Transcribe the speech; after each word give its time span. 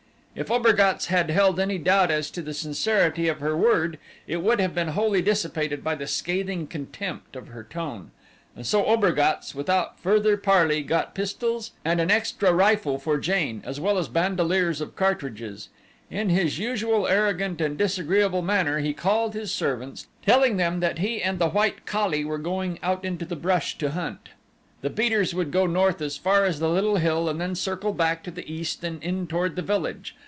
If 0.33 0.49
Obergatz 0.49 1.07
had 1.07 1.29
held 1.29 1.59
any 1.59 1.77
doubt 1.77 2.09
as 2.09 2.31
to 2.31 2.41
the 2.41 2.53
sincerity 2.53 3.27
of 3.27 3.41
her 3.41 3.55
word 3.55 3.99
it 4.27 4.37
would 4.41 4.61
have 4.61 4.73
been 4.73 4.87
wholly 4.87 5.21
dissipated 5.21 5.83
by 5.83 5.95
the 5.95 6.07
scathing 6.07 6.67
contempt 6.67 7.35
of 7.35 7.49
her 7.49 7.65
tone. 7.65 8.11
And 8.55 8.65
so 8.65 8.85
Obergatz, 8.85 9.53
without 9.53 9.99
further 9.99 10.37
parley, 10.37 10.83
got 10.83 11.13
pistols 11.13 11.71
and 11.83 11.99
an 11.99 12.09
extra 12.09 12.53
rifle 12.53 12.97
for 12.97 13.17
Jane, 13.17 13.61
as 13.65 13.81
well 13.81 13.97
as 13.97 14.07
bandoleers 14.07 14.79
of 14.79 14.95
cartridges. 14.95 15.67
In 16.09 16.29
his 16.29 16.57
usual 16.57 17.07
arrogant 17.07 17.59
and 17.59 17.77
disagreeable 17.77 18.41
manner 18.41 18.79
he 18.79 18.93
called 18.93 19.33
his 19.33 19.51
servants, 19.53 20.07
telling 20.25 20.55
them 20.55 20.79
that 20.79 20.99
he 20.99 21.21
and 21.21 21.39
the 21.39 21.49
white 21.49 21.85
kali 21.85 22.23
were 22.23 22.37
going 22.37 22.79
out 22.81 23.03
into 23.03 23.25
the 23.25 23.35
brush 23.35 23.77
to 23.79 23.91
hunt. 23.91 24.29
The 24.81 24.89
beaters 24.89 25.35
would 25.35 25.51
go 25.51 25.67
north 25.67 26.01
as 26.01 26.17
far 26.17 26.45
as 26.45 26.59
the 26.59 26.69
little 26.69 26.95
hill 26.97 27.29
and 27.29 27.39
then 27.39 27.53
circle 27.53 27.93
back 27.93 28.23
to 28.23 28.31
the 28.31 28.49
east 28.51 28.83
and 28.83 29.03
in 29.03 29.27
toward 29.27 29.55
the 29.57 29.61
village. 29.61 30.15